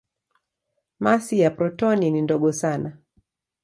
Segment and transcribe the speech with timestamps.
[0.99, 2.97] Masi ya protoni ni ndogo sana.